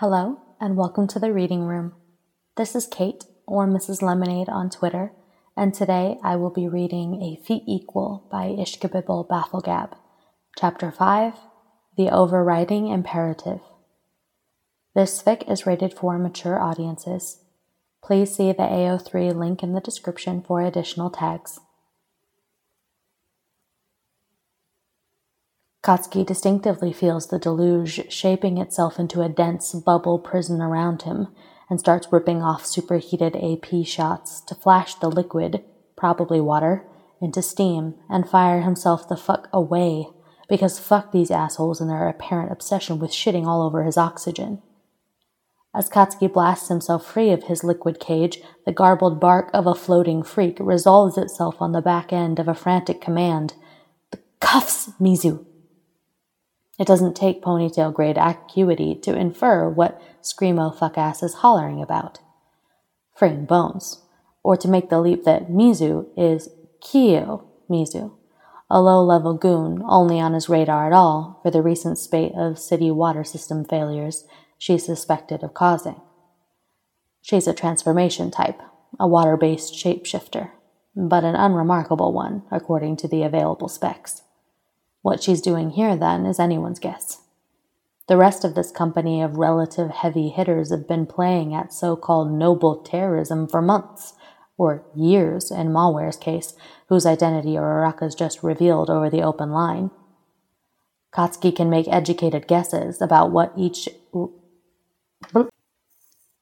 [0.00, 1.92] Hello, and welcome to the reading room.
[2.56, 4.00] This is Kate, or Mrs.
[4.00, 5.10] Lemonade on Twitter,
[5.56, 9.94] and today I will be reading A Feat Equal by Ishkabibble Bafflegab,
[10.56, 11.32] Chapter 5
[11.96, 13.58] The Overriding Imperative.
[14.94, 17.42] This fic is rated for mature audiences.
[18.00, 21.58] Please see the AO3 link in the description for additional tags.
[25.82, 31.28] Katsuki distinctively feels the deluge shaping itself into a dense bubble prison around him
[31.70, 35.62] and starts ripping off superheated AP shots to flash the liquid,
[35.96, 36.84] probably water,
[37.20, 40.08] into steam and fire himself the fuck away
[40.48, 44.62] because fuck these assholes and their apparent obsession with shitting all over his oxygen.
[45.74, 50.22] As Katsuki blasts himself free of his liquid cage, the garbled bark of a floating
[50.22, 53.54] freak resolves itself on the back end of a frantic command.
[54.10, 55.44] The cuffs, Mizu!
[56.78, 62.20] It doesn't take ponytail grade acuity to infer what Screamo fuckass is hollering about.
[63.16, 64.02] Freeing bones.
[64.44, 66.48] Or to make the leap that Mizu is
[66.80, 68.12] Kyo Mizu,
[68.70, 72.58] a low level goon only on his radar at all for the recent spate of
[72.58, 74.24] city water system failures
[74.56, 76.00] she's suspected of causing.
[77.20, 78.60] She's a transformation type,
[79.00, 80.52] a water based shapeshifter,
[80.94, 84.22] but an unremarkable one according to the available specs.
[85.08, 87.22] What she's doing here, then, is anyone's guess.
[88.08, 92.30] The rest of this company of relative heavy hitters have been playing at so called
[92.30, 94.12] noble terrorism for months,
[94.58, 96.52] or years in Malware's case,
[96.90, 99.90] whose identity Uraraka's just revealed over the open line.
[101.10, 103.88] Katsuki can make educated guesses about what each.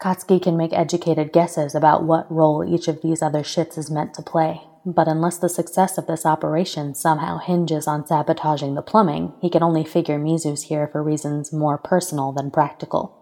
[0.03, 4.13] Katsuki can make educated guesses about what role each of these other shits is meant
[4.15, 4.63] to play.
[4.89, 9.65] But unless the success of this operation somehow hinges on sabotaging the plumbing, he can
[9.65, 13.13] only figure Mizu's here for reasons more personal than practical.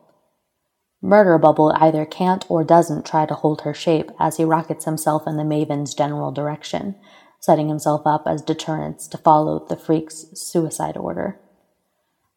[1.01, 5.27] Murder Bubble either can't or doesn't try to hold her shape as he rockets himself
[5.27, 6.97] in the Maven's general direction,
[7.41, 11.41] setting himself up as deterrence to follow the freak's suicide order.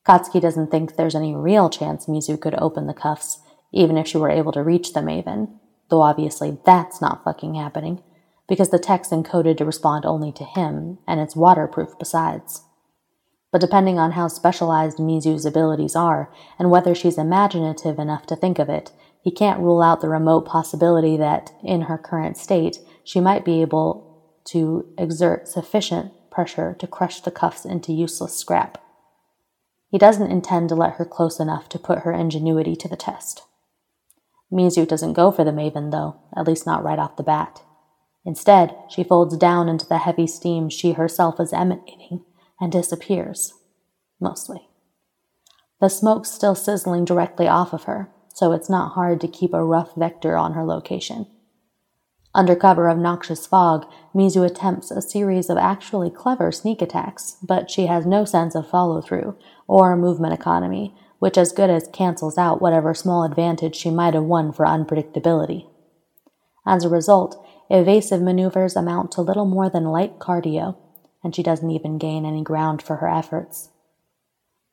[0.08, 3.40] Katsuki doesn't think there's any real chance Mizu could open the cuffs,
[3.74, 5.60] even if she were able to reach the Maven,
[5.90, 8.02] though obviously that's not fucking happening
[8.48, 12.64] because the tech's encoded to respond only to him, and it's waterproof besides.
[13.52, 18.60] But depending on how specialized Mizu's abilities are, and whether she's imaginative enough to think
[18.60, 18.92] of it,
[19.22, 23.62] he can't rule out the remote possibility that, in her current state, she might be
[23.62, 28.78] able to exert sufficient pressure to crush the cuffs into useless scrap.
[29.90, 33.44] He doesn't intend to let her close enough to put her ingenuity to the test.
[34.52, 37.62] Mizu doesn't go for the Maven, though, at least not right off the bat.
[38.28, 42.26] Instead, she folds down into the heavy steam she herself is emanating
[42.60, 43.54] and disappears.
[44.20, 44.68] Mostly.
[45.80, 49.64] The smoke's still sizzling directly off of her, so it's not hard to keep a
[49.64, 51.26] rough vector on her location.
[52.36, 57.72] Under cover of noxious fog, Mizu attempts a series of actually clever sneak attacks, but
[57.72, 59.38] she has no sense of follow through
[59.70, 64.26] or movement economy, which as good as cancels out whatever small advantage she might have
[64.26, 65.70] won for unpredictability.
[66.66, 70.78] As a result, Evasive maneuvers amount to little more than light cardio,
[71.24, 73.70] and she doesn't even gain any ground for her efforts.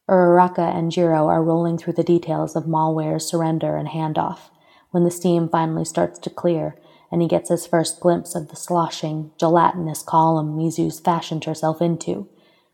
[0.08, 4.50] Uraraka and Jiro are rolling through the details of Malware's surrender and handoff
[4.90, 6.76] when the steam finally starts to clear
[7.10, 12.28] and he gets his first glimpse of the sloshing, gelatinous column Mizu's fashioned herself into,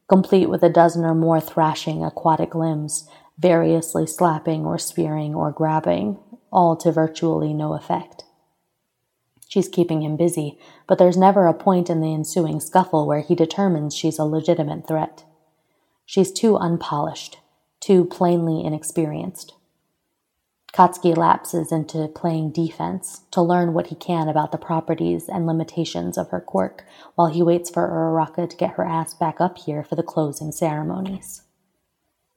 [0.08, 3.08] complete with a dozen or more thrashing aquatic limbs,
[3.38, 6.19] variously slapping or spearing or grabbing,
[6.50, 8.25] all to virtually no effect.
[9.50, 13.34] She's keeping him busy, but there's never a point in the ensuing scuffle where he
[13.34, 15.25] determines she's a legitimate threat.
[16.06, 17.41] She's too unpolished,
[17.81, 19.55] too plainly inexperienced.
[20.72, 26.17] Katsuki lapses into playing defense to learn what he can about the properties and limitations
[26.17, 26.84] of her quirk
[27.17, 30.53] while he waits for Uraraka to get her ass back up here for the closing
[30.53, 31.43] ceremonies.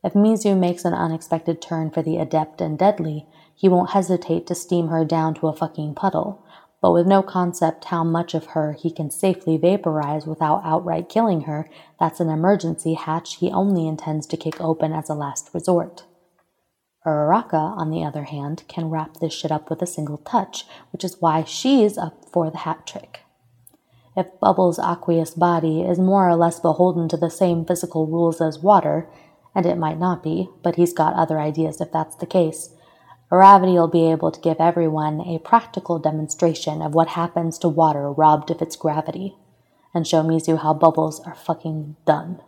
[0.03, 4.55] If Mizu makes an unexpected turn for the adept and deadly, he won't hesitate to
[4.55, 6.42] steam her down to a fucking puddle,
[6.83, 11.43] but with no concept how much of her he can safely vaporize without outright killing
[11.43, 16.03] her, that's an emergency hatch he only intends to kick open as a last resort.
[17.05, 21.05] Uraraka, on the other hand, can wrap this shit up with a single touch, which
[21.05, 23.21] is why she's up for the hat trick.
[24.17, 28.59] If Bubbles' aqueous body is more or less beholden to the same physical rules as
[28.59, 29.07] water,
[29.55, 32.75] and it might not be, but he's got other ideas if that's the case,
[33.33, 38.11] Uravity will be able to give everyone a practical demonstration of what happens to water
[38.11, 39.35] robbed of its gravity,
[39.91, 42.39] and show Mizu how bubbles are fucking done.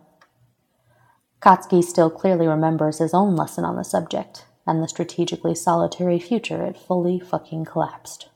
[1.42, 6.64] Katsuki still clearly remembers his own lesson on the subject, and the strategically solitary future
[6.64, 8.28] it fully fucking collapsed.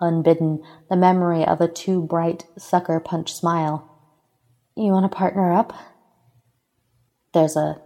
[0.00, 0.60] Unbidden,
[0.90, 3.88] the memory of a too bright sucker punch smile.
[4.74, 5.72] You want to partner up?
[7.32, 7.80] There's a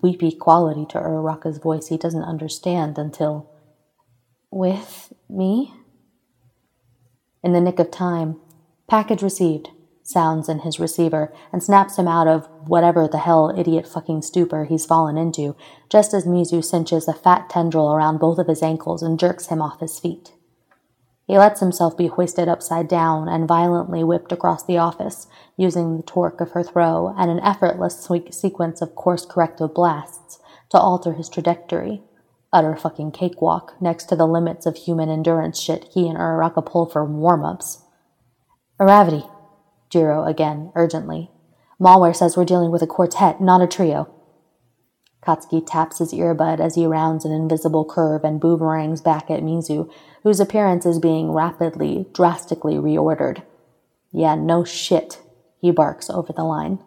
[0.00, 3.50] weepy quality to Uraraka's voice he doesn't understand until.
[4.50, 5.74] With me?
[7.42, 8.36] In the nick of time,
[8.88, 9.70] package received
[10.02, 14.64] sounds in his receiver and snaps him out of whatever the hell idiot fucking stupor
[14.64, 15.56] he's fallen into,
[15.88, 19.62] just as Mizu cinches a fat tendril around both of his ankles and jerks him
[19.62, 20.32] off his feet.
[21.30, 26.02] He lets himself be hoisted upside down and violently whipped across the office, using the
[26.02, 30.40] torque of her throw and an effortless sequence of course corrective blasts
[30.70, 32.02] to alter his trajectory.
[32.52, 36.86] Utter fucking cakewalk next to the limits of human endurance shit he and Uraraka pull
[36.86, 37.84] for warm ups.
[38.80, 39.30] Uravity,
[39.88, 41.30] Jiro again, urgently.
[41.80, 44.12] Malware says we're dealing with a quartet, not a trio.
[45.22, 49.90] Katsuki taps his earbud as he rounds an invisible curve and boomerangs back at Mizu,
[50.22, 53.42] whose appearance is being rapidly, drastically reordered.
[54.12, 55.20] Yeah, no shit,
[55.60, 56.82] he barks over the line.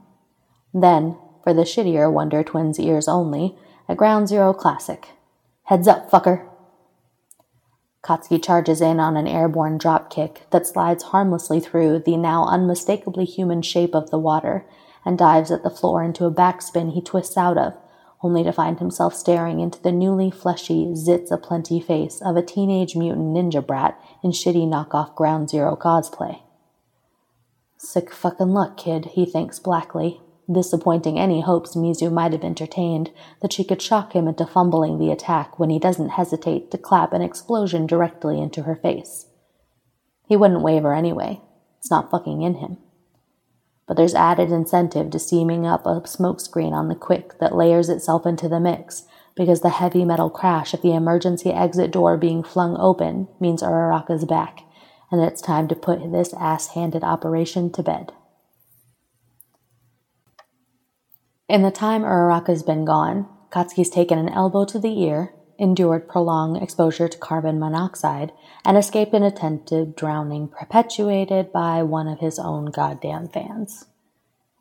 [0.73, 3.55] Then, for the shittier Wonder Twins ears only,
[3.87, 5.09] a Ground Zero classic.
[5.65, 6.47] Heads up, fucker!
[8.03, 13.61] Katsuki charges in on an airborne dropkick that slides harmlessly through the now unmistakably human
[13.61, 14.65] shape of the water
[15.05, 17.77] and dives at the floor into a backspin he twists out of,
[18.23, 22.95] only to find himself staring into the newly fleshy, zits aplenty face of a teenage
[22.95, 26.41] mutant ninja brat in shitty knockoff Ground Zero cosplay.
[27.77, 30.21] Sick fucking luck, kid, he thinks blackly,
[30.51, 33.11] disappointing any hopes Mizu might have entertained
[33.41, 37.11] that she could shock him into fumbling the attack when he doesn't hesitate to clap
[37.11, 39.27] an explosion directly into her face.
[40.27, 41.41] He wouldn't waver anyway.
[41.79, 42.77] It's not fucking in him
[43.87, 48.25] but there's added incentive to steaming up a smokescreen on the quick that layers itself
[48.25, 49.03] into the mix
[49.35, 54.25] because the heavy metal crash of the emergency exit door being flung open means Uraraka's
[54.25, 54.61] back,
[55.11, 58.13] and it's time to put this ass handed operation to bed.
[61.49, 66.61] In the time Uraraka's been gone, Katsuki's taken an elbow to the ear, endured prolonged
[66.61, 68.33] exposure to carbon monoxide,
[68.65, 73.85] and escaped an attempted drowning perpetuated by one of his own goddamn fans.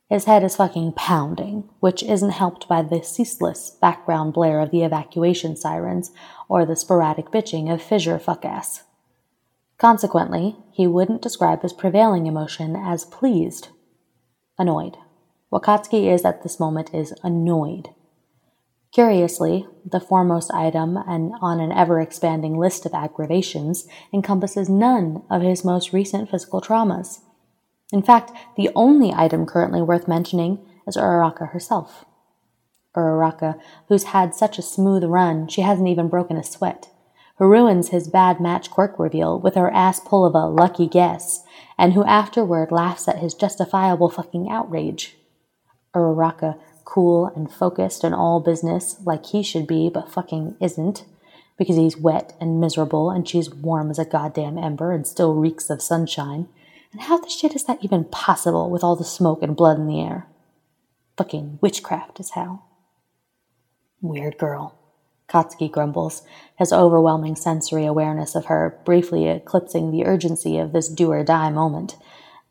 [0.09, 4.83] His head is fucking pounding, which isn't helped by the ceaseless background blare of the
[4.83, 6.13] evacuation sirens
[6.49, 8.83] or the sporadic bitching of fissure fuckass.
[9.79, 13.69] Consequently, he wouldn't describe his prevailing emotion as pleased.
[14.59, 14.97] Annoyed.
[15.49, 17.89] What Katsuki is at this moment is annoyed.
[18.93, 25.41] Curiously, the foremost item and on an ever expanding list of aggravations encompasses none of
[25.41, 27.21] his most recent physical traumas.
[27.91, 32.05] In fact, the only item currently worth mentioning is Uraraka herself.
[32.95, 33.59] Uraraka,
[33.89, 36.91] who's had such a smooth run she hasn't even broken a sweat,
[37.39, 41.45] who ruins his bad match quirk reveal with her ass pull of a lucky guess,
[41.79, 45.17] and who afterward laughs at his justifiable fucking outrage.
[45.95, 51.05] Uraraka, cool and focused and all business like he should be, but fucking isn't,
[51.57, 55.71] because he's wet and miserable and she's warm as a goddamn ember and still reeks
[55.71, 56.49] of sunshine.
[56.93, 59.87] And how the shit is that even possible with all the smoke and blood in
[59.87, 60.27] the air?
[61.17, 62.65] Fucking witchcraft is how.
[64.01, 64.79] Weird girl.
[65.29, 66.23] Katsuki grumbles,
[66.59, 71.49] his overwhelming sensory awareness of her briefly eclipsing the urgency of this do or die
[71.49, 71.97] moment.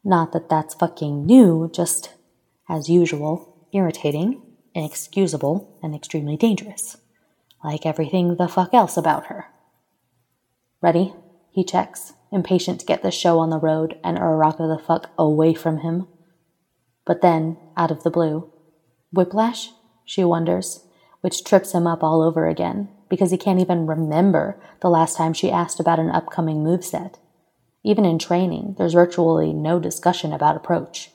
[0.03, 2.11] Not that that's fucking new, just
[2.67, 4.41] as usual, irritating,
[4.73, 6.97] inexcusable, and extremely dangerous.
[7.63, 9.47] Like everything the fuck else about her.
[10.81, 11.13] Ready?
[11.51, 15.53] He checks, impatient to get the show on the road and Uraraka the fuck away
[15.53, 16.07] from him.
[17.05, 18.51] But then, out of the blue,
[19.11, 19.69] whiplash?
[20.05, 20.85] She wonders,
[21.21, 25.33] which trips him up all over again because he can't even remember the last time
[25.33, 27.15] she asked about an upcoming moveset.
[27.83, 31.11] Even in training, there's virtually no discussion about approach.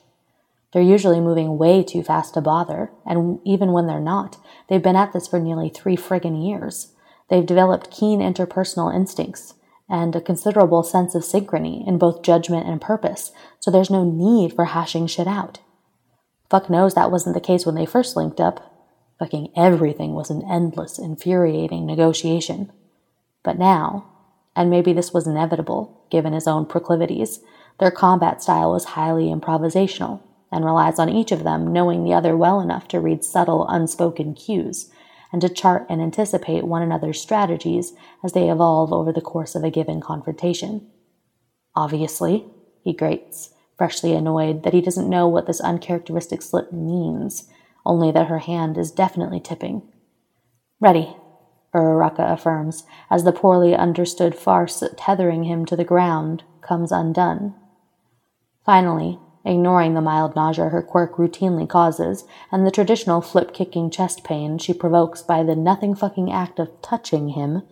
[0.73, 4.97] They're usually moving way too fast to bother, and even when they're not, they've been
[4.97, 6.93] at this for nearly three friggin' years.
[7.29, 9.53] They've developed keen interpersonal instincts
[9.89, 14.53] and a considerable sense of synchrony in both judgment and purpose, so there's no need
[14.53, 15.59] for hashing shit out.
[16.49, 18.73] Fuck knows that wasn't the case when they first linked up.
[19.19, 22.71] Fucking everything was an endless, infuriating negotiation.
[23.43, 24.05] But now,
[24.55, 27.39] and maybe this was inevitable, given his own proclivities,
[27.79, 32.35] their combat style was highly improvisational and relies on each of them knowing the other
[32.35, 34.89] well enough to read subtle, unspoken cues
[35.31, 39.63] and to chart and anticipate one another's strategies as they evolve over the course of
[39.63, 40.89] a given confrontation.
[41.75, 42.45] Obviously,
[42.83, 47.49] he grates, freshly annoyed that he doesn't know what this uncharacteristic slip means,
[47.85, 49.81] only that her hand is definitely tipping.
[50.79, 51.15] Ready,
[51.73, 57.53] Uraraka affirms, as the poorly understood farce tethering him to the ground comes undone.
[58.65, 64.23] Finally, ignoring the mild nausea her quirk routinely causes and the traditional flip kicking chest
[64.23, 67.63] pain she provokes by the nothing fucking act of touching him,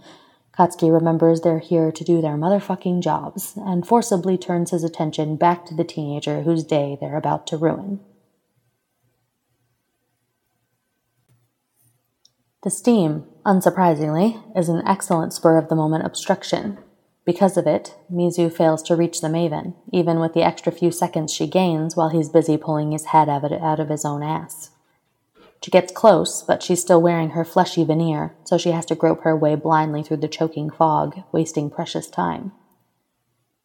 [0.57, 5.65] Katsuki remembers they're here to do their motherfucking jobs and forcibly turns his attention back
[5.65, 7.99] to the teenager whose day they're about to ruin.
[12.63, 16.77] The steam, unsurprisingly, is an excellent spur of the moment obstruction.
[17.25, 21.33] Because of it, Mizu fails to reach the Maven, even with the extra few seconds
[21.33, 24.69] she gains while he's busy pulling his head out of his own ass.
[25.63, 29.23] She gets close, but she's still wearing her fleshy veneer, so she has to grope
[29.23, 32.51] her way blindly through the choking fog, wasting precious time.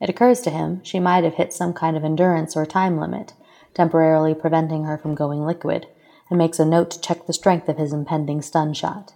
[0.01, 3.35] It occurs to him she might have hit some kind of endurance or time limit,
[3.75, 5.89] temporarily preventing her from going liquid,
[6.31, 9.13] and makes a note to check the strength of his impending stun shot.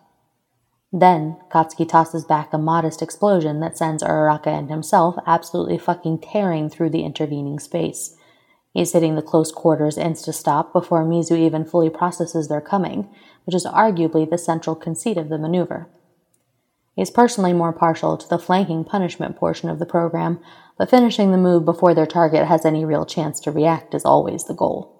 [0.96, 6.70] Then, Katsuki tosses back a modest explosion that sends Uraraka and himself absolutely fucking tearing
[6.70, 8.16] through the intervening space,
[8.74, 13.08] He's hitting the close quarters insta stop before Mizu even fully processes their coming,
[13.46, 15.88] which is arguably the central conceit of the maneuver.
[16.96, 20.40] He's personally more partial to the flanking punishment portion of the program,
[20.76, 24.44] but finishing the move before their target has any real chance to react is always
[24.44, 24.93] the goal.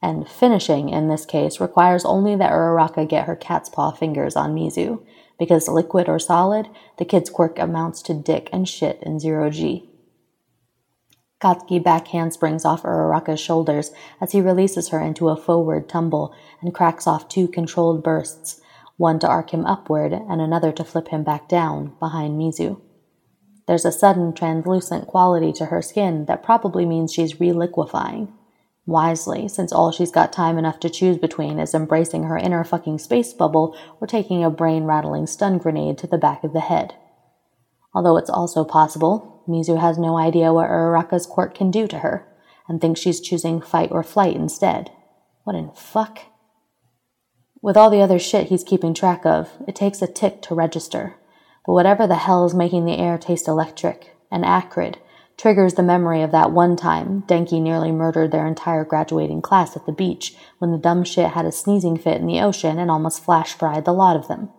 [0.00, 4.54] And finishing, in this case, requires only that Uraraka get her cat's paw fingers on
[4.54, 5.04] Mizu,
[5.38, 9.88] because liquid or solid, the kid's quirk amounts to dick and shit in zero G.
[11.40, 16.74] Katsuki backhand springs off Uraraka's shoulders as he releases her into a forward tumble and
[16.74, 18.60] cracks off two controlled bursts,
[18.96, 22.80] one to arc him upward and another to flip him back down behind Mizu.
[23.68, 28.32] There's a sudden translucent quality to her skin that probably means she's reliquefying.
[28.88, 32.98] Wisely, since all she's got time enough to choose between is embracing her inner fucking
[32.98, 36.94] space bubble or taking a brain rattling stun grenade to the back of the head.
[37.94, 42.26] Although it's also possible Mizu has no idea what Uraraka's quirk can do to her,
[42.66, 44.90] and thinks she's choosing fight or flight instead.
[45.44, 46.20] What in fuck?
[47.60, 51.16] With all the other shit he's keeping track of, it takes a tick to register.
[51.66, 54.96] But whatever the hell is making the air taste electric and acrid
[55.38, 59.86] triggers the memory of that one time Denki nearly murdered their entire graduating class at
[59.86, 63.24] the beach when the dumb shit had a sneezing fit in the ocean and almost
[63.24, 64.50] flash fried the lot of them.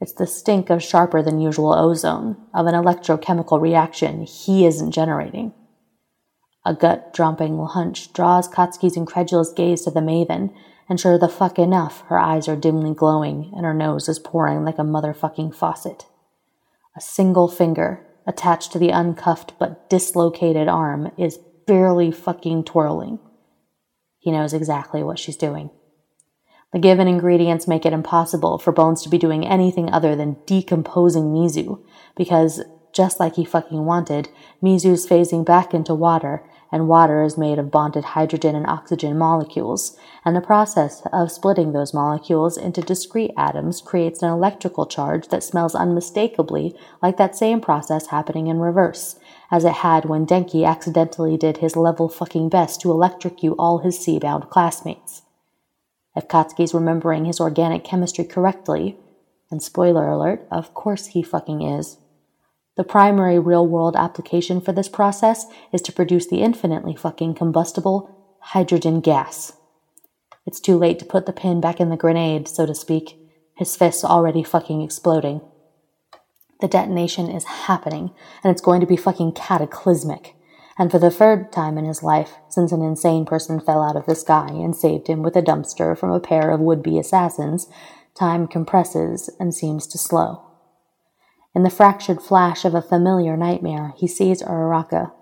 [0.00, 5.52] It's the stink of sharper than usual ozone, of an electrochemical reaction he isn't generating.
[6.64, 10.54] A gut dropping hunch draws Katsuki's incredulous gaze to the maven,
[10.88, 14.64] and sure the fuck enough, her eyes are dimly glowing and her nose is pouring
[14.64, 16.06] like a motherfucking faucet.
[16.96, 23.18] A single finger, attached to the uncuffed but dislocated arm, is barely fucking twirling.
[24.18, 25.70] He knows exactly what she's doing.
[26.72, 31.24] The given ingredients make it impossible for Bones to be doing anything other than decomposing
[31.24, 31.82] Mizu,
[32.16, 32.62] because,
[32.92, 34.28] just like he fucking wanted,
[34.62, 39.96] Mizu's phasing back into water, and water is made of bonded hydrogen and oxygen molecules,
[40.24, 45.42] and the process of splitting those molecules into discrete atoms creates an electrical charge that
[45.42, 49.18] smells unmistakably like that same process happening in reverse,
[49.50, 53.98] as it had when Denki accidentally did his level fucking best to electrocute all his
[53.98, 55.22] sea-bound classmates.
[56.14, 58.96] If Katsuki's remembering his organic chemistry correctly,
[59.50, 61.98] and spoiler alert, of course he fucking is,
[62.80, 68.38] the primary real world application for this process is to produce the infinitely fucking combustible
[68.40, 69.52] hydrogen gas.
[70.46, 73.18] It's too late to put the pin back in the grenade, so to speak,
[73.54, 75.42] his fists already fucking exploding.
[76.62, 80.34] The detonation is happening, and it's going to be fucking cataclysmic
[80.78, 84.06] and for the third time in his life, since an insane person fell out of
[84.06, 87.68] the sky and saved him with a dumpster from a pair of would be assassins,
[88.14, 90.49] time compresses and seems to slow.
[91.54, 95.12] In the fractured flash of a familiar nightmare, he sees Uraraka,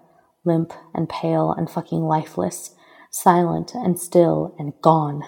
[0.45, 2.75] limp and pale and fucking lifeless,
[3.11, 5.23] silent and still and gone.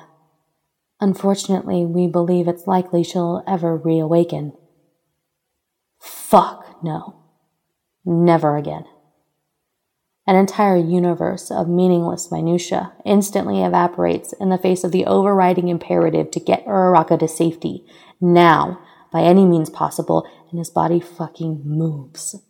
[1.00, 4.52] Unfortunately, we believe it's likely she'll ever reawaken.
[5.98, 7.16] Fuck no.
[8.04, 8.84] Never again.
[10.26, 16.30] An entire universe of meaningless minutia instantly evaporates in the face of the overriding imperative
[16.32, 17.84] to get Uraraka to safety,
[18.20, 18.78] now,
[19.12, 22.42] by any means possible, and his body fucking moves.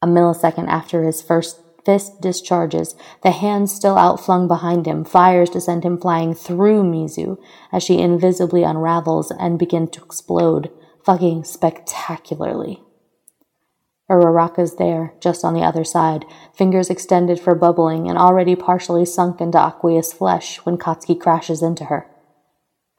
[0.00, 5.60] A millisecond after his first fist discharges, the hand still outflung behind him fires to
[5.60, 7.38] send him flying through Mizu
[7.72, 10.70] as she invisibly unravels and begins to explode,
[11.04, 12.82] fucking spectacularly.
[14.10, 19.40] Uraraka's there, just on the other side, fingers extended for bubbling and already partially sunk
[19.40, 22.11] into aqueous flesh when Katsuki crashes into her.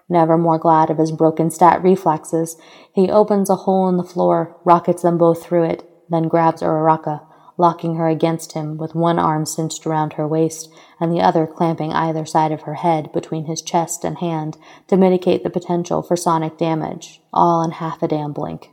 [0.09, 2.57] Never more glad of his broken stat reflexes,
[2.93, 7.21] he opens a hole in the floor, rockets them both through it, then grabs Uraraka,
[7.57, 10.69] locking her against him with one arm cinched around her waist
[10.99, 14.57] and the other clamping either side of her head between his chest and hand
[14.87, 18.69] to mitigate the potential for sonic damage, all in half a damn blink.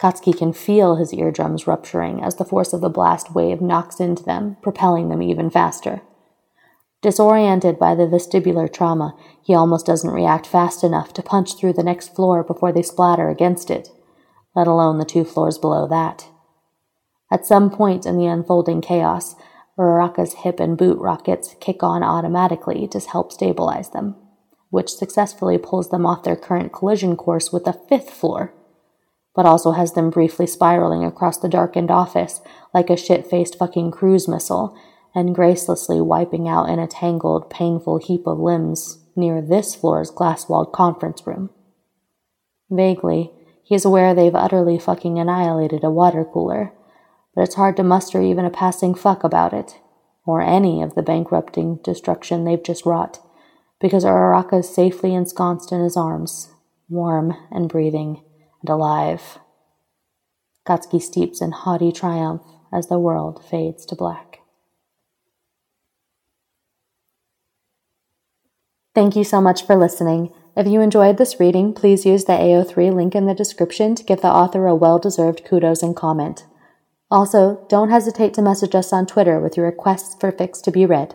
[0.00, 4.22] Katsuki can feel his eardrums rupturing as the force of the blast wave knocks into
[4.22, 6.00] them, propelling them even faster.
[7.02, 11.82] Disoriented by the vestibular trauma, he almost doesn't react fast enough to punch through the
[11.82, 13.88] next floor before they splatter against it,
[14.54, 16.28] let alone the two floors below that.
[17.30, 19.34] At some point in the unfolding chaos,
[19.78, 24.16] Uraraka's hip and boot rockets kick on automatically to help stabilize them,
[24.68, 28.52] which successfully pulls them off their current collision course with the fifth floor,
[29.34, 32.42] but also has them briefly spiraling across the darkened office
[32.74, 34.76] like a shit faced fucking cruise missile
[35.14, 40.48] and gracelessly wiping out in a tangled, painful heap of limbs near this floor's glass
[40.48, 41.50] walled conference room.
[42.70, 43.32] Vaguely,
[43.64, 46.72] he is aware they've utterly fucking annihilated a water cooler,
[47.34, 49.78] but it's hard to muster even a passing fuck about it,
[50.26, 53.20] or any of the bankrupting destruction they've just wrought,
[53.80, 56.52] because Uraraka is safely ensconced in his arms,
[56.88, 58.22] warm and breathing
[58.60, 59.38] and alive.
[60.66, 64.39] Katsuki steeps in haughty triumph as the world fades to black.
[68.92, 70.32] Thank you so much for listening.
[70.56, 74.20] If you enjoyed this reading, please use the AO3 link in the description to give
[74.20, 76.44] the author a well deserved kudos and comment.
[77.08, 80.86] Also, don't hesitate to message us on Twitter with your requests for fics to be
[80.86, 81.14] read.